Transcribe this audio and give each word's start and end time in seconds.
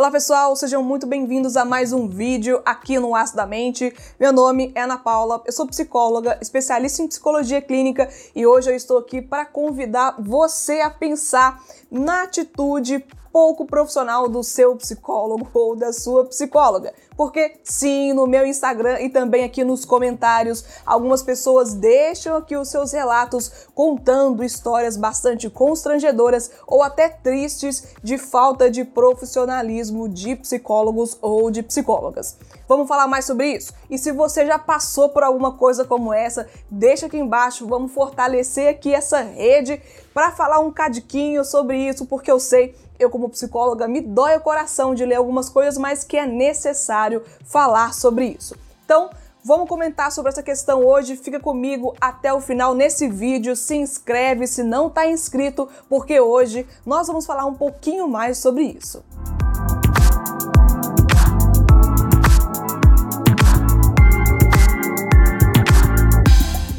Olá 0.00 0.12
pessoal, 0.12 0.54
sejam 0.54 0.80
muito 0.80 1.08
bem-vindos 1.08 1.56
a 1.56 1.64
mais 1.64 1.92
um 1.92 2.08
vídeo 2.08 2.62
aqui 2.64 3.00
no 3.00 3.16
Aço 3.16 3.34
da 3.34 3.44
Mente. 3.44 3.92
Meu 4.16 4.32
nome 4.32 4.70
é 4.72 4.82
Ana 4.82 4.96
Paula, 4.96 5.42
eu 5.44 5.52
sou 5.52 5.66
psicóloga, 5.66 6.38
especialista 6.40 7.02
em 7.02 7.08
psicologia 7.08 7.60
clínica 7.60 8.08
e 8.32 8.46
hoje 8.46 8.70
eu 8.70 8.76
estou 8.76 8.98
aqui 8.98 9.20
para 9.20 9.44
convidar 9.44 10.14
você 10.16 10.82
a 10.82 10.88
pensar 10.88 11.60
na 11.90 12.22
atitude 12.22 13.04
pouco 13.32 13.64
profissional 13.64 14.28
do 14.28 14.42
seu 14.42 14.76
psicólogo 14.76 15.48
ou 15.52 15.76
da 15.76 15.92
sua 15.92 16.24
psicóloga. 16.24 16.92
Porque 17.16 17.56
sim, 17.64 18.12
no 18.12 18.26
meu 18.26 18.46
Instagram 18.46 19.00
e 19.00 19.08
também 19.08 19.42
aqui 19.42 19.64
nos 19.64 19.84
comentários, 19.84 20.64
algumas 20.86 21.22
pessoas 21.22 21.74
deixam 21.74 22.36
aqui 22.36 22.56
os 22.56 22.68
seus 22.68 22.92
relatos 22.92 23.50
contando 23.74 24.44
histórias 24.44 24.96
bastante 24.96 25.50
constrangedoras 25.50 26.50
ou 26.66 26.82
até 26.82 27.08
tristes 27.08 27.88
de 28.02 28.18
falta 28.18 28.70
de 28.70 28.84
profissionalismo 28.84 30.08
de 30.08 30.36
psicólogos 30.36 31.18
ou 31.20 31.50
de 31.50 31.62
psicólogas. 31.62 32.36
Vamos 32.68 32.86
falar 32.86 33.08
mais 33.08 33.24
sobre 33.24 33.56
isso? 33.56 33.72
E 33.90 33.98
se 33.98 34.12
você 34.12 34.46
já 34.46 34.58
passou 34.58 35.08
por 35.08 35.22
alguma 35.22 35.52
coisa 35.52 35.84
como 35.84 36.12
essa, 36.12 36.46
deixa 36.70 37.06
aqui 37.06 37.16
embaixo, 37.16 37.66
vamos 37.66 37.92
fortalecer 37.92 38.68
aqui 38.68 38.94
essa 38.94 39.20
rede 39.20 39.82
para 40.12 40.32
falar 40.32 40.60
um 40.60 40.70
cadiquinho 40.70 41.44
sobre 41.44 41.78
isso, 41.78 42.04
porque 42.06 42.30
eu 42.30 42.38
sei 42.38 42.74
eu, 42.98 43.10
como 43.10 43.28
psicóloga, 43.28 43.86
me 43.86 44.00
dói 44.00 44.36
o 44.36 44.40
coração 44.40 44.94
de 44.94 45.04
ler 45.04 45.16
algumas 45.16 45.48
coisas, 45.48 45.78
mas 45.78 46.04
que 46.04 46.16
é 46.16 46.26
necessário 46.26 47.22
falar 47.44 47.94
sobre 47.94 48.36
isso. 48.38 48.56
Então, 48.84 49.10
vamos 49.44 49.68
comentar 49.68 50.10
sobre 50.10 50.30
essa 50.30 50.42
questão 50.42 50.84
hoje. 50.84 51.16
Fica 51.16 51.38
comigo 51.38 51.94
até 52.00 52.32
o 52.32 52.40
final 52.40 52.74
nesse 52.74 53.08
vídeo. 53.08 53.54
Se 53.54 53.76
inscreve 53.76 54.46
se 54.46 54.62
não 54.62 54.88
está 54.88 55.06
inscrito, 55.06 55.68
porque 55.88 56.20
hoje 56.20 56.66
nós 56.84 57.06
vamos 57.06 57.26
falar 57.26 57.46
um 57.46 57.54
pouquinho 57.54 58.08
mais 58.08 58.38
sobre 58.38 58.64
isso. 58.64 59.02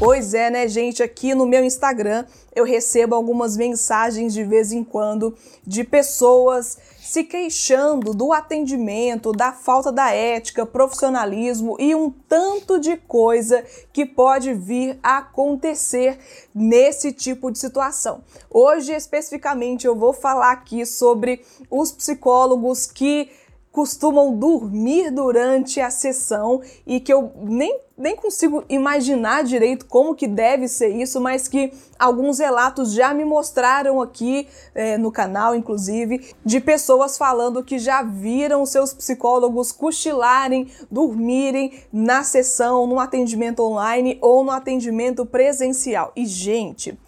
Pois 0.00 0.32
é, 0.32 0.48
né, 0.48 0.66
gente? 0.66 1.02
Aqui 1.02 1.34
no 1.34 1.44
meu 1.44 1.62
Instagram 1.62 2.24
eu 2.56 2.64
recebo 2.64 3.14
algumas 3.14 3.54
mensagens 3.54 4.32
de 4.32 4.42
vez 4.42 4.72
em 4.72 4.82
quando 4.82 5.36
de 5.62 5.84
pessoas 5.84 6.78
se 7.02 7.22
queixando 7.22 8.14
do 8.14 8.32
atendimento, 8.32 9.30
da 9.30 9.52
falta 9.52 9.92
da 9.92 10.10
ética, 10.10 10.64
profissionalismo 10.64 11.76
e 11.78 11.94
um 11.94 12.10
tanto 12.10 12.80
de 12.80 12.96
coisa 12.96 13.62
que 13.92 14.06
pode 14.06 14.54
vir 14.54 14.98
a 15.02 15.18
acontecer 15.18 16.18
nesse 16.54 17.12
tipo 17.12 17.50
de 17.50 17.58
situação. 17.58 18.22
Hoje, 18.50 18.94
especificamente, 18.94 19.86
eu 19.86 19.94
vou 19.94 20.14
falar 20.14 20.52
aqui 20.52 20.86
sobre 20.86 21.44
os 21.70 21.92
psicólogos 21.92 22.86
que 22.86 23.28
costumam 23.70 24.36
dormir 24.36 25.10
durante 25.10 25.80
a 25.80 25.90
sessão 25.90 26.60
e 26.86 27.00
que 27.00 27.12
eu 27.12 27.32
nem, 27.36 27.78
nem 28.00 28.16
consigo 28.16 28.64
imaginar 28.66 29.44
direito 29.44 29.84
como 29.84 30.14
que 30.14 30.26
deve 30.26 30.66
ser 30.66 30.88
isso, 30.88 31.20
mas 31.20 31.46
que 31.46 31.70
alguns 31.98 32.38
relatos 32.38 32.94
já 32.94 33.12
me 33.12 33.26
mostraram 33.26 34.00
aqui 34.00 34.48
é, 34.74 34.96
no 34.96 35.12
canal, 35.12 35.54
inclusive, 35.54 36.34
de 36.42 36.60
pessoas 36.60 37.18
falando 37.18 37.62
que 37.62 37.78
já 37.78 38.02
viram 38.02 38.64
seus 38.64 38.94
psicólogos 38.94 39.70
cochilarem, 39.70 40.72
dormirem 40.90 41.74
na 41.92 42.24
sessão, 42.24 42.86
no 42.86 42.98
atendimento 42.98 43.62
online 43.62 44.18
ou 44.22 44.42
no 44.42 44.50
atendimento 44.50 45.26
presencial. 45.26 46.10
E, 46.16 46.24
gente, 46.24 46.98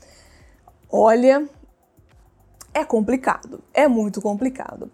olha, 0.91 1.49
é 2.75 2.85
complicado, 2.85 3.65
é 3.73 3.89
muito 3.89 4.21
complicado. 4.21 4.91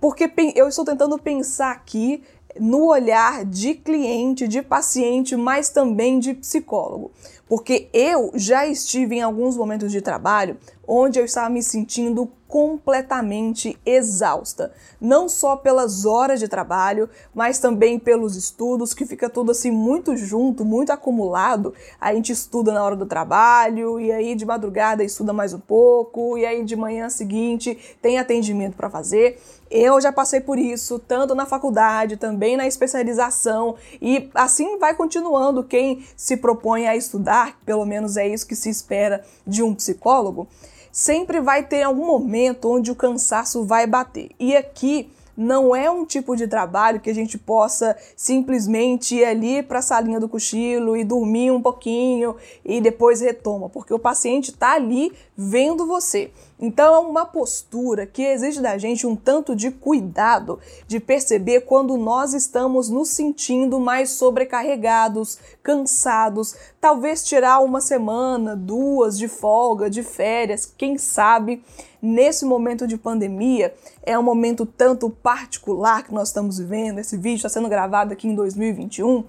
Porque 0.00 0.32
eu 0.56 0.68
estou 0.68 0.84
tentando 0.84 1.16
pensar 1.18 1.72
aqui 1.72 2.22
no 2.58 2.86
olhar 2.86 3.44
de 3.44 3.74
cliente, 3.74 4.48
de 4.48 4.62
paciente, 4.62 5.36
mas 5.36 5.68
também 5.68 6.18
de 6.18 6.34
psicólogo. 6.34 7.10
Porque 7.48 7.88
eu 7.92 8.32
já 8.34 8.66
estive 8.66 9.16
em 9.16 9.22
alguns 9.22 9.56
momentos 9.56 9.92
de 9.92 10.00
trabalho 10.00 10.56
onde 10.86 11.18
eu 11.18 11.24
estava 11.24 11.48
me 11.48 11.62
sentindo 11.62 12.30
completamente 12.52 13.78
exausta, 13.86 14.74
não 15.00 15.26
só 15.26 15.56
pelas 15.56 16.04
horas 16.04 16.38
de 16.38 16.46
trabalho, 16.46 17.08
mas 17.34 17.58
também 17.58 17.98
pelos 17.98 18.36
estudos, 18.36 18.92
que 18.92 19.06
fica 19.06 19.30
tudo 19.30 19.52
assim 19.52 19.70
muito 19.70 20.14
junto, 20.18 20.62
muito 20.62 20.92
acumulado. 20.92 21.72
A 21.98 22.12
gente 22.12 22.30
estuda 22.30 22.70
na 22.70 22.84
hora 22.84 22.94
do 22.94 23.06
trabalho 23.06 23.98
e 23.98 24.12
aí 24.12 24.34
de 24.34 24.44
madrugada 24.44 25.02
estuda 25.02 25.32
mais 25.32 25.54
um 25.54 25.58
pouco 25.58 26.36
e 26.36 26.44
aí 26.44 26.62
de 26.62 26.76
manhã 26.76 27.08
seguinte 27.08 27.96
tem 28.02 28.18
atendimento 28.18 28.76
para 28.76 28.90
fazer. 28.90 29.40
Eu 29.70 29.98
já 29.98 30.12
passei 30.12 30.38
por 30.38 30.58
isso, 30.58 30.98
tanto 30.98 31.34
na 31.34 31.46
faculdade, 31.46 32.18
também 32.18 32.58
na 32.58 32.66
especialização, 32.66 33.76
e 34.02 34.28
assim 34.34 34.76
vai 34.78 34.94
continuando 34.94 35.64
quem 35.64 36.04
se 36.14 36.36
propõe 36.36 36.86
a 36.86 36.94
estudar, 36.94 37.58
pelo 37.64 37.86
menos 37.86 38.18
é 38.18 38.28
isso 38.28 38.46
que 38.46 38.54
se 38.54 38.68
espera 38.68 39.24
de 39.46 39.62
um 39.62 39.74
psicólogo 39.74 40.46
sempre 40.92 41.40
vai 41.40 41.64
ter 41.64 41.82
algum 41.82 42.06
momento 42.06 42.70
onde 42.70 42.90
o 42.90 42.94
cansaço 42.94 43.64
vai 43.64 43.86
bater. 43.86 44.30
E 44.38 44.54
aqui 44.54 45.10
não 45.36 45.74
é 45.74 45.90
um 45.90 46.04
tipo 46.04 46.36
de 46.36 46.46
trabalho 46.46 47.00
que 47.00 47.08
a 47.08 47.14
gente 47.14 47.38
possa 47.38 47.96
simplesmente 48.14 49.16
ir 49.16 49.24
ali 49.24 49.62
para 49.62 49.78
a 49.78 49.82
salinha 49.82 50.20
do 50.20 50.28
cochilo 50.28 50.96
e 50.96 51.04
dormir 51.04 51.50
um 51.50 51.60
pouquinho 51.60 52.36
e 52.64 52.80
depois 52.80 53.20
retoma, 53.20 53.68
porque 53.68 53.94
o 53.94 53.98
paciente 53.98 54.50
está 54.50 54.74
ali 54.74 55.10
vendo 55.36 55.86
você. 55.86 56.30
Então 56.58 56.94
é 56.94 56.98
uma 56.98 57.26
postura 57.26 58.06
que 58.06 58.22
exige 58.22 58.60
da 58.60 58.78
gente 58.78 59.06
um 59.06 59.16
tanto 59.16 59.56
de 59.56 59.70
cuidado 59.70 60.60
de 60.86 61.00
perceber 61.00 61.62
quando 61.62 61.96
nós 61.96 62.34
estamos 62.34 62.88
nos 62.88 63.08
sentindo 63.08 63.80
mais 63.80 64.10
sobrecarregados, 64.10 65.38
cansados, 65.62 66.54
talvez 66.80 67.24
tirar 67.24 67.60
uma 67.60 67.80
semana, 67.80 68.54
duas 68.54 69.18
de 69.18 69.26
folga, 69.26 69.90
de 69.90 70.02
férias, 70.02 70.72
quem 70.76 70.96
sabe 70.98 71.64
nesse 72.02 72.44
momento 72.44 72.84
de 72.84 72.96
pandemia, 72.96 73.72
é 74.02 74.18
um 74.18 74.22
momento 74.24 74.66
tanto 74.66 75.08
particular 75.08 76.02
que 76.02 76.12
nós 76.12 76.28
estamos 76.28 76.58
vivendo, 76.58 76.98
esse 76.98 77.16
vídeo 77.16 77.36
está 77.36 77.48
sendo 77.48 77.68
gravado 77.68 78.12
aqui 78.12 78.26
em 78.26 78.34
2021, 78.34 79.22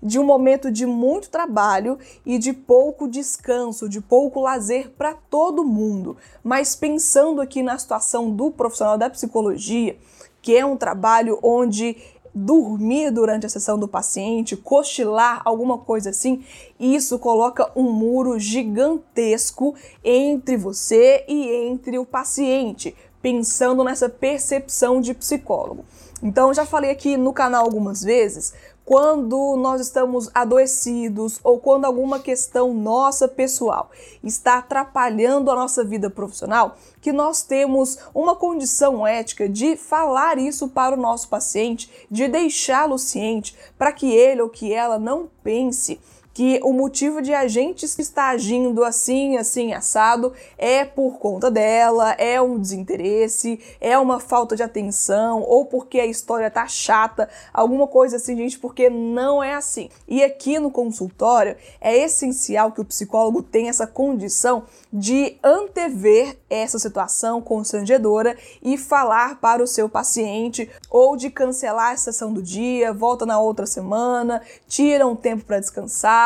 de 0.00 0.16
um 0.16 0.24
momento 0.24 0.70
de 0.70 0.86
muito 0.86 1.28
trabalho 1.28 1.98
e 2.24 2.38
de 2.38 2.52
pouco 2.52 3.08
descanso, 3.08 3.88
de 3.88 4.00
pouco 4.00 4.40
lazer 4.40 4.90
para 4.90 5.12
todo 5.12 5.59
mundo. 5.64 6.16
Mas 6.42 6.74
pensando 6.74 7.40
aqui 7.40 7.62
na 7.62 7.78
situação 7.78 8.30
do 8.30 8.50
profissional 8.50 8.98
da 8.98 9.10
psicologia, 9.10 9.96
que 10.42 10.56
é 10.56 10.64
um 10.64 10.76
trabalho 10.76 11.38
onde 11.42 11.96
dormir 12.34 13.10
durante 13.10 13.46
a 13.46 13.48
sessão 13.48 13.78
do 13.78 13.88
paciente, 13.88 14.56
cochilar, 14.56 15.42
alguma 15.44 15.78
coisa 15.78 16.10
assim, 16.10 16.44
isso 16.78 17.18
coloca 17.18 17.70
um 17.74 17.90
muro 17.90 18.38
gigantesco 18.38 19.74
entre 20.04 20.56
você 20.56 21.24
e 21.28 21.50
entre 21.68 21.98
o 21.98 22.06
paciente, 22.06 22.94
pensando 23.20 23.84
nessa 23.84 24.08
percepção 24.08 25.00
de 25.00 25.12
psicólogo. 25.12 25.84
Então, 26.22 26.52
já 26.52 26.66
falei 26.66 26.90
aqui 26.90 27.16
no 27.16 27.32
canal 27.32 27.64
algumas 27.64 28.02
vezes, 28.02 28.52
quando 28.90 29.56
nós 29.56 29.80
estamos 29.80 30.28
adoecidos 30.34 31.38
ou 31.44 31.60
quando 31.60 31.84
alguma 31.84 32.18
questão 32.18 32.74
nossa 32.74 33.28
pessoal 33.28 33.88
está 34.20 34.58
atrapalhando 34.58 35.48
a 35.48 35.54
nossa 35.54 35.84
vida 35.84 36.10
profissional, 36.10 36.74
que 37.00 37.12
nós 37.12 37.40
temos 37.40 37.98
uma 38.12 38.34
condição 38.34 39.06
ética 39.06 39.48
de 39.48 39.76
falar 39.76 40.38
isso 40.38 40.66
para 40.66 40.96
o 40.96 41.00
nosso 41.00 41.28
paciente, 41.28 41.88
de 42.10 42.26
deixá-lo 42.26 42.98
ciente, 42.98 43.56
para 43.78 43.92
que 43.92 44.10
ele 44.12 44.42
ou 44.42 44.48
que 44.48 44.72
ela 44.72 44.98
não 44.98 45.30
pense 45.40 46.00
que 46.32 46.60
o 46.62 46.72
motivo 46.72 47.20
de 47.20 47.34
a 47.34 47.48
gente 47.48 47.84
estar 47.84 48.28
agindo 48.28 48.84
assim, 48.84 49.36
assim, 49.36 49.72
assado, 49.72 50.32
é 50.56 50.84
por 50.84 51.18
conta 51.18 51.50
dela, 51.50 52.12
é 52.12 52.40
um 52.40 52.58
desinteresse, 52.58 53.58
é 53.80 53.98
uma 53.98 54.20
falta 54.20 54.54
de 54.54 54.62
atenção, 54.62 55.42
ou 55.42 55.64
porque 55.64 55.98
a 55.98 56.06
história 56.06 56.50
tá 56.50 56.66
chata, 56.66 57.28
alguma 57.52 57.86
coisa 57.86 58.16
assim, 58.16 58.36
gente, 58.36 58.58
porque 58.58 58.88
não 58.88 59.42
é 59.42 59.54
assim. 59.54 59.90
E 60.06 60.22
aqui 60.22 60.58
no 60.58 60.70
consultório 60.70 61.56
é 61.80 61.96
essencial 61.96 62.72
que 62.72 62.80
o 62.80 62.84
psicólogo 62.84 63.42
tenha 63.42 63.70
essa 63.70 63.86
condição 63.86 64.64
de 64.92 65.36
antever 65.42 66.36
essa 66.48 66.78
situação 66.78 67.40
constrangedora 67.40 68.36
e 68.62 68.76
falar 68.76 69.40
para 69.40 69.62
o 69.62 69.66
seu 69.66 69.88
paciente, 69.88 70.68
ou 70.88 71.16
de 71.16 71.30
cancelar 71.30 71.92
a 71.92 71.96
sessão 71.96 72.32
do 72.32 72.42
dia, 72.42 72.92
volta 72.92 73.26
na 73.26 73.38
outra 73.40 73.66
semana, 73.66 74.42
tira 74.68 75.06
um 75.06 75.16
tempo 75.16 75.44
para 75.44 75.60
descansar 75.60 76.19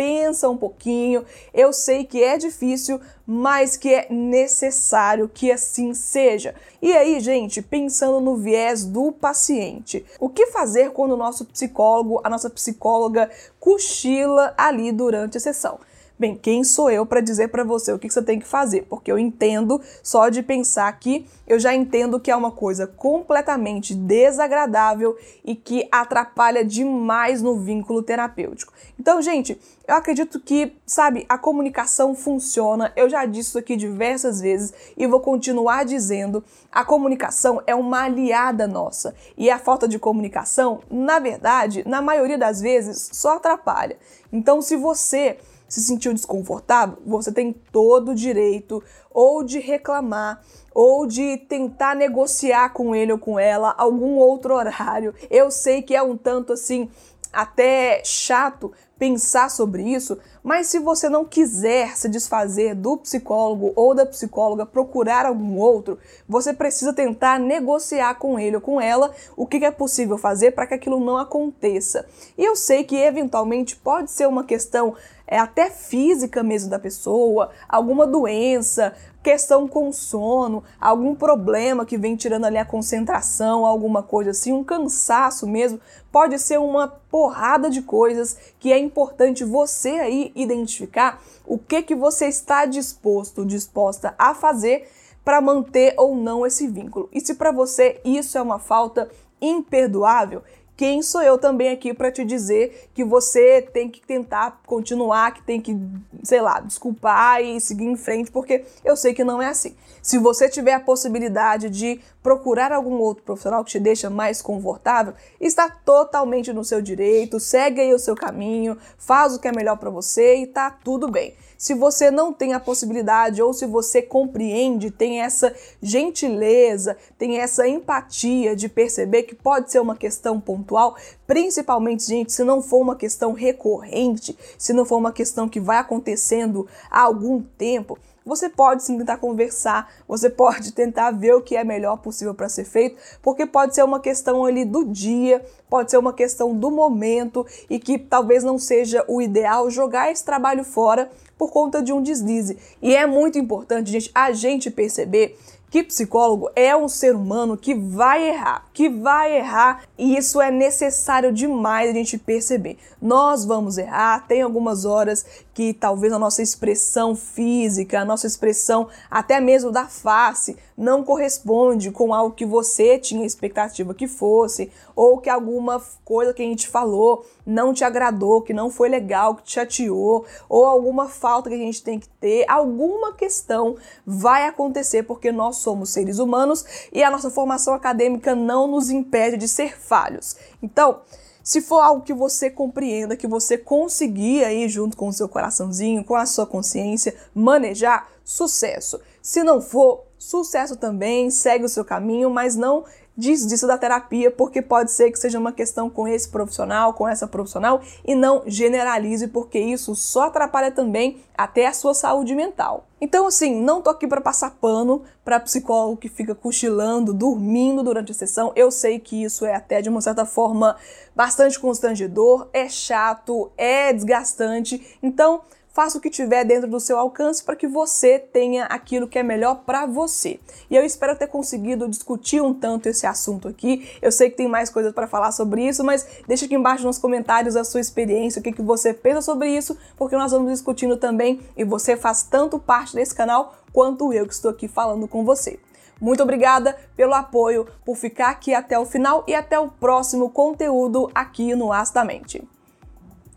pensa 0.00 0.48
um 0.48 0.56
pouquinho. 0.56 1.26
Eu 1.52 1.74
sei 1.74 2.04
que 2.04 2.24
é 2.24 2.38
difícil, 2.38 2.98
mas 3.26 3.76
que 3.76 3.92
é 3.92 4.06
necessário 4.10 5.28
que 5.28 5.52
assim 5.52 5.92
seja. 5.92 6.54
E 6.80 6.90
aí, 6.96 7.20
gente, 7.20 7.60
pensando 7.60 8.18
no 8.18 8.34
viés 8.34 8.86
do 8.86 9.12
paciente, 9.12 10.02
o 10.18 10.30
que 10.30 10.46
fazer 10.46 10.92
quando 10.92 11.12
o 11.12 11.18
nosso 11.18 11.44
psicólogo, 11.44 12.18
a 12.24 12.30
nossa 12.30 12.48
psicóloga 12.48 13.30
cochila 13.58 14.54
ali 14.56 14.90
durante 14.90 15.36
a 15.36 15.40
sessão? 15.40 15.78
Bem, 16.20 16.36
quem 16.36 16.62
sou 16.62 16.90
eu 16.90 17.06
para 17.06 17.22
dizer 17.22 17.48
para 17.48 17.64
você 17.64 17.94
o 17.94 17.98
que 17.98 18.10
você 18.10 18.20
tem 18.20 18.38
que 18.38 18.46
fazer? 18.46 18.82
Porque 18.90 19.10
eu 19.10 19.18
entendo 19.18 19.80
só 20.02 20.28
de 20.28 20.42
pensar 20.42 20.86
aqui, 20.86 21.26
eu 21.46 21.58
já 21.58 21.74
entendo 21.74 22.20
que 22.20 22.30
é 22.30 22.36
uma 22.36 22.50
coisa 22.50 22.86
completamente 22.86 23.94
desagradável 23.94 25.16
e 25.42 25.54
que 25.56 25.88
atrapalha 25.90 26.62
demais 26.62 27.40
no 27.40 27.56
vínculo 27.56 28.02
terapêutico. 28.02 28.70
Então, 28.98 29.22
gente, 29.22 29.58
eu 29.88 29.94
acredito 29.94 30.38
que, 30.38 30.76
sabe, 30.84 31.24
a 31.26 31.38
comunicação 31.38 32.14
funciona. 32.14 32.92
Eu 32.94 33.08
já 33.08 33.24
disse 33.24 33.48
isso 33.48 33.58
aqui 33.58 33.74
diversas 33.74 34.42
vezes 34.42 34.74
e 34.98 35.06
vou 35.06 35.20
continuar 35.20 35.86
dizendo. 35.86 36.44
A 36.70 36.84
comunicação 36.84 37.62
é 37.66 37.74
uma 37.74 38.02
aliada 38.02 38.68
nossa. 38.68 39.14
E 39.38 39.50
a 39.50 39.58
falta 39.58 39.88
de 39.88 39.98
comunicação, 39.98 40.80
na 40.90 41.18
verdade, 41.18 41.82
na 41.88 42.02
maioria 42.02 42.36
das 42.36 42.60
vezes, 42.60 43.08
só 43.10 43.36
atrapalha. 43.36 43.96
Então, 44.30 44.60
se 44.60 44.76
você 44.76 45.38
se 45.70 45.80
sentiu 45.80 46.12
desconfortável, 46.12 46.98
você 47.06 47.30
tem 47.30 47.52
todo 47.52 48.10
o 48.10 48.14
direito 48.14 48.82
ou 49.10 49.44
de 49.44 49.60
reclamar 49.60 50.42
ou 50.74 51.06
de 51.06 51.36
tentar 51.36 51.94
negociar 51.94 52.70
com 52.70 52.94
ele 52.94 53.12
ou 53.12 53.18
com 53.18 53.38
ela 53.38 53.74
algum 53.78 54.16
outro 54.16 54.54
horário. 54.54 55.14
Eu 55.30 55.50
sei 55.50 55.80
que 55.80 55.94
é 55.94 56.02
um 56.02 56.16
tanto 56.16 56.52
assim 56.52 56.90
até 57.32 58.02
chato 58.04 58.72
pensar 58.98 59.48
sobre 59.48 59.82
isso, 59.84 60.18
mas 60.42 60.68
se 60.68 60.78
você 60.78 61.08
não 61.08 61.24
quiser 61.24 61.96
se 61.96 62.08
desfazer 62.08 62.74
do 62.74 62.96
psicólogo 62.96 63.72
ou 63.76 63.94
da 63.94 64.06
psicóloga, 64.06 64.64
procurar 64.64 65.26
algum 65.26 65.58
outro, 65.58 65.98
você 66.28 66.52
precisa 66.52 66.92
tentar 66.92 67.38
negociar 67.38 68.14
com 68.14 68.38
ele 68.38 68.56
ou 68.56 68.62
com 68.62 68.80
ela 68.80 69.12
o 69.36 69.46
que 69.46 69.64
é 69.64 69.70
possível 69.70 70.16
fazer 70.16 70.52
para 70.52 70.66
que 70.66 70.74
aquilo 70.74 70.98
não 70.98 71.16
aconteça. 71.16 72.06
E 72.36 72.44
eu 72.44 72.56
sei 72.56 72.84
que 72.84 72.96
eventualmente 72.96 73.76
pode 73.76 74.10
ser 74.10 74.26
uma 74.26 74.44
questão 74.44 74.94
é 75.30 75.38
até 75.38 75.70
física 75.70 76.42
mesmo 76.42 76.68
da 76.68 76.78
pessoa, 76.78 77.50
alguma 77.68 78.04
doença, 78.04 78.92
questão 79.22 79.68
com 79.68 79.92
sono, 79.92 80.64
algum 80.80 81.14
problema 81.14 81.84
que 81.84 81.98
vem 81.98 82.16
tirando 82.16 82.46
ali 82.46 82.56
a 82.56 82.64
concentração, 82.64 83.66
alguma 83.66 84.02
coisa 84.02 84.30
assim, 84.30 84.52
um 84.52 84.64
cansaço 84.64 85.46
mesmo, 85.46 85.80
pode 86.10 86.38
ser 86.38 86.58
uma 86.58 86.88
porrada 86.88 87.68
de 87.68 87.82
coisas 87.82 88.36
que 88.58 88.72
é 88.72 88.78
importante 88.78 89.44
você 89.44 89.90
aí 89.90 90.32
identificar 90.34 91.22
o 91.46 91.58
que 91.58 91.82
que 91.82 91.94
você 91.94 92.26
está 92.26 92.64
disposto, 92.64 93.44
disposta 93.44 94.14
a 94.18 94.34
fazer 94.34 94.88
para 95.24 95.40
manter 95.40 95.94
ou 95.98 96.16
não 96.16 96.46
esse 96.46 96.66
vínculo. 96.66 97.08
E 97.12 97.20
se 97.20 97.34
para 97.34 97.52
você 97.52 98.00
isso 98.04 98.38
é 98.38 98.42
uma 98.42 98.58
falta 98.58 99.10
imperdoável, 99.40 100.42
quem 100.80 101.02
sou 101.02 101.20
eu 101.20 101.36
também 101.36 101.68
aqui 101.68 101.92
para 101.92 102.10
te 102.10 102.24
dizer 102.24 102.88
que 102.94 103.04
você 103.04 103.60
tem 103.60 103.86
que 103.86 104.00
tentar 104.00 104.62
continuar, 104.64 105.34
que 105.34 105.42
tem 105.42 105.60
que, 105.60 105.76
sei 106.24 106.40
lá, 106.40 106.58
desculpar 106.58 107.42
e 107.42 107.60
seguir 107.60 107.84
em 107.84 107.98
frente, 107.98 108.30
porque 108.30 108.64
eu 108.82 108.96
sei 108.96 109.12
que 109.12 109.22
não 109.22 109.42
é 109.42 109.48
assim. 109.48 109.76
Se 110.00 110.16
você 110.16 110.48
tiver 110.48 110.72
a 110.72 110.80
possibilidade 110.80 111.68
de 111.68 112.00
procurar 112.22 112.72
algum 112.72 112.94
outro 112.94 113.22
profissional 113.22 113.62
que 113.62 113.72
te 113.72 113.78
deixa 113.78 114.08
mais 114.08 114.40
confortável, 114.40 115.12
está 115.38 115.68
totalmente 115.68 116.50
no 116.50 116.64
seu 116.64 116.80
direito, 116.80 117.38
segue 117.38 117.82
aí 117.82 117.92
o 117.92 117.98
seu 117.98 118.14
caminho, 118.14 118.78
faz 118.96 119.34
o 119.34 119.38
que 119.38 119.48
é 119.48 119.52
melhor 119.52 119.76
para 119.76 119.90
você 119.90 120.36
e 120.36 120.46
tá 120.46 120.70
tudo 120.70 121.10
bem. 121.10 121.34
Se 121.60 121.74
você 121.74 122.10
não 122.10 122.32
tem 122.32 122.54
a 122.54 122.58
possibilidade 122.58 123.42
ou 123.42 123.52
se 123.52 123.66
você 123.66 124.00
compreende, 124.00 124.90
tem 124.90 125.20
essa 125.20 125.54
gentileza, 125.82 126.96
tem 127.18 127.38
essa 127.38 127.68
empatia 127.68 128.56
de 128.56 128.66
perceber 128.66 129.24
que 129.24 129.34
pode 129.34 129.70
ser 129.70 129.78
uma 129.78 129.94
questão 129.94 130.40
pontual, 130.40 130.96
principalmente, 131.26 132.04
gente, 132.04 132.32
se 132.32 132.42
não 132.42 132.62
for 132.62 132.80
uma 132.80 132.96
questão 132.96 133.34
recorrente, 133.34 134.34
se 134.56 134.72
não 134.72 134.86
for 134.86 134.96
uma 134.96 135.12
questão 135.12 135.50
que 135.50 135.60
vai 135.60 135.76
acontecendo 135.76 136.66
há 136.90 137.02
algum 137.02 137.42
tempo, 137.42 137.98
você 138.24 138.48
pode 138.48 138.82
sim 138.82 138.98
tentar 138.98 139.18
conversar, 139.18 139.90
você 140.06 140.28
pode 140.28 140.72
tentar 140.74 141.10
ver 141.10 141.34
o 141.34 141.42
que 141.42 141.56
é 141.56 141.64
melhor 141.64 141.96
possível 141.98 142.34
para 142.34 142.48
ser 142.48 142.64
feito, 142.64 142.96
porque 143.22 143.46
pode 143.46 143.74
ser 143.74 143.84
uma 143.84 144.00
questão 144.00 144.44
ali 144.44 144.64
do 144.64 144.84
dia, 144.84 145.44
pode 145.68 145.90
ser 145.90 145.98
uma 145.98 146.12
questão 146.12 146.54
do 146.54 146.70
momento 146.70 147.46
e 147.68 147.78
que 147.78 147.98
talvez 147.98 148.44
não 148.44 148.58
seja 148.58 149.04
o 149.08 149.20
ideal 149.20 149.70
jogar 149.70 150.10
esse 150.10 150.24
trabalho 150.24 150.64
fora 150.64 151.10
por 151.38 151.50
conta 151.50 151.82
de 151.82 151.92
um 151.92 152.02
deslize. 152.02 152.58
E 152.82 152.94
é 152.94 153.06
muito 153.06 153.38
importante, 153.38 153.90
gente, 153.90 154.10
a 154.14 154.30
gente 154.32 154.70
perceber 154.70 155.38
que 155.70 155.84
psicólogo 155.84 156.50
é 156.56 156.76
um 156.76 156.88
ser 156.88 157.14
humano 157.14 157.56
que 157.56 157.74
vai 157.74 158.28
errar, 158.28 158.66
que 158.74 158.88
vai 158.88 159.36
errar 159.36 159.84
e 159.96 160.16
isso 160.16 160.40
é 160.40 160.50
necessário 160.50 161.32
demais 161.32 161.88
a 161.88 161.92
gente 161.92 162.18
perceber. 162.18 162.76
Nós 163.00 163.44
vamos 163.44 163.78
errar, 163.78 164.26
tem 164.26 164.42
algumas 164.42 164.84
horas 164.84 165.24
que 165.54 165.72
talvez 165.72 166.12
a 166.12 166.18
nossa 166.18 166.42
expressão 166.42 167.14
física, 167.14 168.00
a 168.00 168.04
nossa 168.04 168.26
expressão 168.26 168.88
até 169.08 169.40
mesmo 169.40 169.70
da 169.70 169.86
face 169.86 170.56
não 170.76 171.04
corresponde 171.04 171.90
com 171.90 172.14
algo 172.14 172.34
que 172.34 172.46
você 172.46 172.98
tinha 172.98 173.26
expectativa 173.26 173.92
que 173.92 174.08
fosse, 174.08 174.72
ou 174.96 175.18
que 175.18 175.28
alguma 175.28 175.80
coisa 176.04 176.32
que 176.32 176.40
a 176.40 176.46
gente 176.46 176.66
falou 176.66 177.26
não 177.44 177.74
te 177.74 177.84
agradou, 177.84 178.40
que 178.40 178.54
não 178.54 178.70
foi 178.70 178.88
legal, 178.88 179.34
que 179.34 179.42
te 179.42 179.52
chateou, 179.52 180.24
ou 180.48 180.64
alguma 180.64 181.08
falta 181.08 181.50
que 181.50 181.54
a 181.54 181.58
gente 181.58 181.82
tem 181.82 181.98
que 181.98 182.08
ter, 182.08 182.46
alguma 182.48 183.12
questão 183.12 183.76
vai 184.06 184.46
acontecer 184.46 185.02
porque 185.02 185.30
nós 185.30 185.59
somos 185.60 185.90
seres 185.90 186.18
humanos 186.18 186.64
e 186.92 187.02
a 187.02 187.10
nossa 187.10 187.30
formação 187.30 187.74
acadêmica 187.74 188.34
não 188.34 188.66
nos 188.66 188.90
impede 188.90 189.36
de 189.36 189.46
ser 189.46 189.78
falhos. 189.78 190.36
Então, 190.62 191.00
se 191.42 191.60
for 191.60 191.80
algo 191.80 192.02
que 192.02 192.12
você 192.12 192.50
compreenda, 192.50 193.16
que 193.16 193.26
você 193.26 193.56
conseguir 193.56 194.44
aí 194.44 194.68
junto 194.68 194.96
com 194.96 195.08
o 195.08 195.12
seu 195.12 195.28
coraçãozinho, 195.28 196.04
com 196.04 196.14
a 196.14 196.26
sua 196.26 196.46
consciência, 196.46 197.14
manejar, 197.34 198.08
sucesso. 198.24 199.00
Se 199.22 199.42
não 199.42 199.60
for, 199.60 200.04
sucesso 200.18 200.76
também, 200.76 201.30
segue 201.30 201.64
o 201.64 201.68
seu 201.68 201.84
caminho, 201.84 202.30
mas 202.30 202.56
não 202.56 202.84
diz 203.20 203.46
disso 203.46 203.66
da 203.66 203.76
terapia, 203.76 204.30
porque 204.30 204.62
pode 204.62 204.90
ser 204.90 205.12
que 205.12 205.18
seja 205.18 205.38
uma 205.38 205.52
questão 205.52 205.90
com 205.90 206.08
esse 206.08 206.28
profissional, 206.28 206.94
com 206.94 207.06
essa 207.06 207.28
profissional, 207.28 207.82
e 208.04 208.14
não 208.14 208.42
generalize, 208.46 209.28
porque 209.28 209.58
isso 209.58 209.94
só 209.94 210.22
atrapalha 210.22 210.70
também 210.72 211.18
até 211.36 211.66
a 211.66 211.72
sua 211.74 211.92
saúde 211.92 212.34
mental. 212.34 212.86
Então, 213.00 213.26
assim, 213.26 213.60
não 213.60 213.80
tô 213.80 213.90
aqui 213.90 214.06
para 214.06 214.20
passar 214.20 214.50
pano 214.60 215.02
para 215.24 215.40
psicólogo 215.40 215.98
que 215.98 216.08
fica 216.08 216.34
cochilando, 216.34 217.14
dormindo 217.14 217.82
durante 217.82 218.12
a 218.12 218.14
sessão. 218.14 218.52
Eu 218.56 218.70
sei 218.70 218.98
que 218.98 219.22
isso 219.22 219.44
é 219.44 219.54
até 219.54 219.80
de 219.80 219.88
uma 219.88 220.00
certa 220.00 220.24
forma 220.24 220.76
bastante 221.14 221.58
constrangedor, 221.58 222.48
é 222.52 222.68
chato, 222.68 223.50
é 223.56 223.92
desgastante. 223.92 224.98
Então, 225.02 225.42
faça 225.72 225.98
o 225.98 226.00
que 226.00 226.10
tiver 226.10 226.44
dentro 226.44 226.68
do 226.68 226.80
seu 226.80 226.98
alcance 226.98 227.42
para 227.42 227.56
que 227.56 227.66
você 227.66 228.18
tenha 228.18 228.64
aquilo 228.64 229.08
que 229.08 229.18
é 229.18 229.22
melhor 229.22 229.62
para 229.64 229.86
você. 229.86 230.40
E 230.70 230.76
eu 230.76 230.84
espero 230.84 231.16
ter 231.16 231.26
conseguido 231.26 231.88
discutir 231.88 232.40
um 232.40 232.52
tanto 232.52 232.88
esse 232.88 233.06
assunto 233.06 233.48
aqui. 233.48 233.88
Eu 234.02 234.12
sei 234.12 234.30
que 234.30 234.36
tem 234.36 234.48
mais 234.48 234.70
coisas 234.70 234.92
para 234.92 235.06
falar 235.06 235.32
sobre 235.32 235.66
isso, 235.66 235.84
mas 235.84 236.06
deixa 236.26 236.46
aqui 236.46 236.54
embaixo 236.54 236.84
nos 236.84 236.98
comentários 236.98 237.56
a 237.56 237.64
sua 237.64 237.80
experiência, 237.80 238.40
o 238.40 238.42
que, 238.42 238.52
que 238.52 238.62
você 238.62 238.92
pensa 238.92 239.22
sobre 239.22 239.48
isso, 239.56 239.76
porque 239.96 240.16
nós 240.16 240.32
vamos 240.32 240.50
discutindo 240.52 240.96
também 240.96 241.40
e 241.56 241.64
você 241.64 241.96
faz 241.96 242.22
tanto 242.22 242.58
parte 242.58 242.94
desse 242.94 243.14
canal 243.14 243.54
quanto 243.72 244.12
eu 244.12 244.26
que 244.26 244.34
estou 244.34 244.50
aqui 244.50 244.68
falando 244.68 245.06
com 245.06 245.24
você. 245.24 245.58
Muito 246.00 246.22
obrigada 246.22 246.76
pelo 246.96 247.12
apoio, 247.12 247.66
por 247.84 247.94
ficar 247.94 248.30
aqui 248.30 248.54
até 248.54 248.78
o 248.78 248.86
final 248.86 249.22
e 249.26 249.34
até 249.34 249.58
o 249.58 249.68
próximo 249.68 250.30
conteúdo 250.30 251.10
aqui 251.14 251.54
no 251.54 251.72
Astamente. 251.72 252.42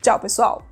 Tchau, 0.01 0.19
pessoal! 0.19 0.63